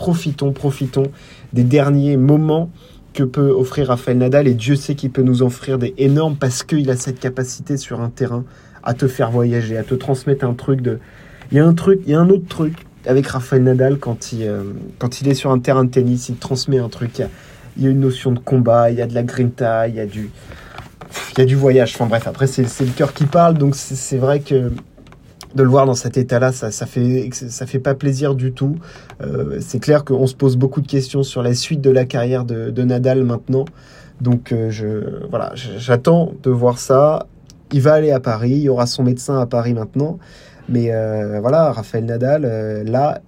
profitons, 0.00 0.52
profitons 0.52 1.12
des 1.52 1.62
derniers 1.62 2.16
moments 2.16 2.70
que 3.12 3.22
peut 3.22 3.50
offrir 3.50 3.88
Rafael 3.88 4.16
Nadal 4.16 4.48
et 4.48 4.54
Dieu 4.54 4.74
sait 4.74 4.94
qu'il 4.94 5.10
peut 5.10 5.20
nous 5.20 5.42
offrir 5.42 5.76
des 5.76 5.92
énormes 5.98 6.36
parce 6.36 6.62
qu'il 6.62 6.88
a 6.88 6.96
cette 6.96 7.20
capacité 7.20 7.76
sur 7.76 8.00
un 8.00 8.08
terrain 8.08 8.44
à 8.82 8.94
te 8.94 9.06
faire 9.06 9.30
voyager, 9.30 9.76
à 9.76 9.82
te 9.82 9.94
transmettre 9.94 10.46
un 10.46 10.54
truc 10.54 10.80
de... 10.80 11.00
Il 11.52 11.58
y 11.58 11.60
a 11.60 11.66
un 11.66 11.74
truc, 11.74 12.00
il 12.06 12.12
y 12.12 12.14
a 12.14 12.20
un 12.20 12.30
autre 12.30 12.48
truc 12.48 12.72
avec 13.04 13.26
Rafael 13.26 13.62
Nadal 13.62 13.98
quand 13.98 14.32
il, 14.32 14.44
euh, 14.44 14.62
quand 14.98 15.20
il 15.20 15.28
est 15.28 15.34
sur 15.34 15.50
un 15.50 15.58
terrain 15.58 15.84
de 15.84 15.90
tennis, 15.90 16.30
il 16.30 16.36
transmet 16.36 16.78
un 16.78 16.88
truc, 16.88 17.18
il 17.76 17.82
y, 17.82 17.86
a, 17.86 17.90
une 17.90 18.00
notion 18.00 18.32
de 18.32 18.38
combat, 18.38 18.90
il 18.90 18.96
y 18.96 19.02
a 19.02 19.06
de 19.06 19.14
la 19.14 19.22
grinta, 19.22 19.86
il 19.86 19.96
y 19.96 20.00
a 20.00 20.06
du... 20.06 20.30
Il 21.32 21.40
y 21.40 21.42
a 21.42 21.44
du 21.44 21.56
voyage, 21.56 21.92
enfin 21.94 22.06
bref, 22.06 22.28
après 22.28 22.46
c'est 22.46 22.62
le 22.62 22.92
cœur 22.92 23.12
qui 23.12 23.24
parle, 23.24 23.58
donc 23.58 23.74
c'est 23.74 24.16
vrai 24.16 24.40
que 24.40 24.70
de 25.54 25.62
le 25.62 25.68
voir 25.68 25.86
dans 25.86 25.94
cet 25.94 26.16
état-là, 26.16 26.52
ça, 26.52 26.70
ça 26.70 26.86
fait 26.86 27.28
ça 27.32 27.66
fait 27.66 27.78
pas 27.78 27.94
plaisir 27.94 28.34
du 28.34 28.52
tout. 28.52 28.76
Euh, 29.20 29.58
c'est 29.60 29.80
clair 29.80 30.04
qu'on 30.04 30.26
se 30.26 30.34
pose 30.34 30.56
beaucoup 30.56 30.80
de 30.80 30.86
questions 30.86 31.22
sur 31.22 31.42
la 31.42 31.54
suite 31.54 31.80
de 31.80 31.90
la 31.90 32.04
carrière 32.04 32.44
de, 32.44 32.82
Nadal 32.82 33.24
maintenant. 33.24 33.64
Donc 34.20 34.52
euh, 34.52 34.70
je 34.70 35.26
voilà, 35.28 35.52
j'attends 35.54 36.32
de 36.42 36.50
voir 36.50 36.78
ça. 36.78 37.26
Il 37.72 37.80
va 37.80 37.94
aller 37.94 38.10
à 38.10 38.20
Paris, 38.20 38.50
il 38.50 38.62
y 38.62 38.68
aura 38.68 38.86
son 38.86 39.02
médecin 39.02 39.38
à 39.38 39.46
Paris 39.46 39.74
maintenant. 39.74 40.18
Mais 40.68 40.92
euh, 40.92 41.40
voilà, 41.40 41.72
Raphaël 41.72 42.04
Nadal, 42.04 42.42
là, 42.86 43.20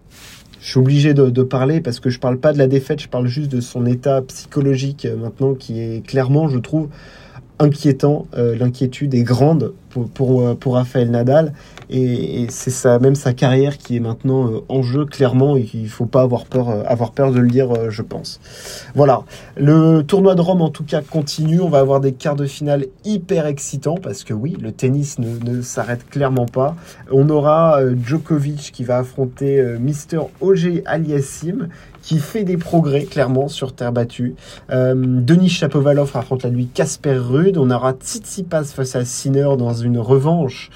je 0.60 0.68
suis 0.68 0.78
obligé 0.78 1.12
de, 1.12 1.28
de, 1.28 1.42
parler 1.42 1.80
parce 1.80 1.98
que 1.98 2.08
je 2.08 2.20
parle 2.20 2.38
pas 2.38 2.52
de 2.52 2.58
la 2.58 2.68
défaite, 2.68 3.00
je 3.00 3.08
parle 3.08 3.26
juste 3.26 3.50
de 3.50 3.60
son 3.60 3.84
état 3.84 4.22
psychologique 4.22 5.08
maintenant 5.20 5.54
qui 5.54 5.80
est 5.80 6.06
clairement, 6.06 6.48
je 6.48 6.58
trouve, 6.58 6.88
inquiétant. 7.62 8.26
L'inquiétude 8.36 9.14
est 9.14 9.22
grande 9.22 9.72
pour, 9.90 10.08
pour, 10.08 10.56
pour 10.56 10.74
Raphaël 10.74 11.10
Nadal. 11.10 11.52
Et, 11.92 12.46
c'est 12.48 13.00
même 13.00 13.14
sa 13.14 13.34
carrière 13.34 13.76
qui 13.76 13.96
est 13.96 14.00
maintenant 14.00 14.50
euh, 14.50 14.60
en 14.68 14.82
jeu 14.82 15.04
clairement 15.04 15.56
et 15.56 15.64
qu'il 15.64 15.88
faut 15.90 16.06
pas 16.06 16.22
avoir 16.22 16.46
peur, 16.46 16.70
euh, 16.70 16.82
avoir 16.86 17.12
peur 17.12 17.32
de 17.32 17.38
le 17.38 17.48
dire, 17.48 17.70
euh, 17.70 17.90
je 17.90 18.00
pense. 18.00 18.40
Voilà, 18.94 19.24
le 19.58 20.00
tournoi 20.02 20.34
de 20.34 20.40
Rome 20.40 20.62
en 20.62 20.70
tout 20.70 20.84
cas 20.84 21.02
continue. 21.02 21.60
On 21.60 21.68
va 21.68 21.80
avoir 21.80 22.00
des 22.00 22.12
quarts 22.12 22.36
de 22.36 22.46
finale 22.46 22.86
hyper 23.04 23.46
excitants 23.46 23.98
parce 24.02 24.24
que 24.24 24.32
oui, 24.32 24.56
le 24.60 24.72
tennis 24.72 25.18
ne, 25.18 25.60
s'arrête 25.60 26.08
clairement 26.08 26.46
pas. 26.46 26.76
On 27.10 27.28
aura 27.28 27.80
Djokovic 27.94 28.72
qui 28.72 28.84
va 28.84 28.98
affronter 28.98 29.62
Mister 29.78 30.20
OG 30.40 30.82
Aliassim 30.86 31.68
qui 32.02 32.18
fait 32.18 32.44
des 32.44 32.56
progrès 32.56 33.04
clairement 33.04 33.48
sur 33.48 33.74
terre 33.74 33.92
battue. 33.92 34.34
Denis 34.68 35.48
Chapovalov 35.48 36.10
affronte 36.14 36.42
la 36.42 36.50
lui 36.50 36.66
Casper 36.66 37.16
Rude. 37.16 37.56
On 37.56 37.70
aura 37.70 37.92
Tsitsipas 37.92 38.64
face 38.64 38.96
à 38.96 39.04
Sinner 39.04 39.48
dans 39.56 39.72
une 39.72 39.98
revanche. 39.98 40.70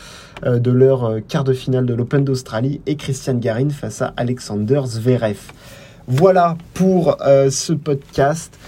Euh, 0.44 0.58
de 0.58 0.70
leur 0.70 1.04
euh, 1.04 1.20
quart 1.26 1.44
de 1.44 1.54
finale 1.54 1.86
de 1.86 1.94
l'Open 1.94 2.22
d'Australie 2.22 2.82
et 2.84 2.96
Christian 2.96 3.36
Garin 3.36 3.70
face 3.70 4.02
à 4.02 4.12
Alexander 4.18 4.82
Zverev. 4.84 5.38
Voilà 6.08 6.58
pour 6.74 7.16
euh, 7.22 7.48
ce 7.48 7.72
podcast. 7.72 8.58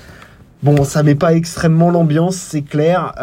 Bon, 0.63 0.83
ça 0.85 1.03
met 1.03 1.15
pas 1.15 1.35
extrêmement 1.35 1.91
l'ambiance, 1.91 2.37
c'est 2.37 2.63
clair. 2.63 3.15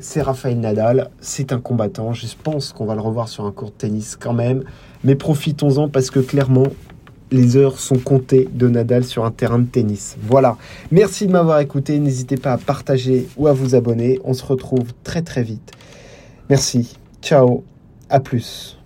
c'est 0.00 0.20
Rafael 0.20 0.58
Nadal, 0.58 1.10
c'est 1.20 1.52
un 1.52 1.60
combattant. 1.60 2.12
Je 2.12 2.26
pense 2.42 2.72
qu'on 2.72 2.86
va 2.86 2.96
le 2.96 3.00
revoir 3.00 3.28
sur 3.28 3.44
un 3.44 3.52
court 3.52 3.68
de 3.68 3.74
tennis 3.74 4.16
quand 4.16 4.32
même. 4.32 4.64
Mais 5.04 5.14
profitons-en 5.14 5.88
parce 5.88 6.10
que 6.10 6.18
clairement, 6.18 6.66
les 7.34 7.56
heures 7.56 7.78
sont 7.78 7.98
comptées 7.98 8.48
de 8.52 8.68
Nadal 8.68 9.04
sur 9.04 9.24
un 9.24 9.30
terrain 9.30 9.58
de 9.58 9.66
tennis. 9.66 10.16
Voilà. 10.22 10.56
Merci 10.92 11.26
de 11.26 11.32
m'avoir 11.32 11.58
écouté. 11.58 11.98
N'hésitez 11.98 12.36
pas 12.36 12.52
à 12.52 12.58
partager 12.58 13.26
ou 13.36 13.48
à 13.48 13.52
vous 13.52 13.74
abonner. 13.74 14.20
On 14.24 14.34
se 14.34 14.44
retrouve 14.44 14.92
très 15.02 15.22
très 15.22 15.42
vite. 15.42 15.72
Merci. 16.48 16.96
Ciao, 17.20 17.64
à 18.08 18.20
plus. 18.20 18.78